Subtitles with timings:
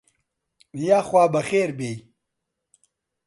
[0.87, 1.97] یاخوا بەخێر بێی.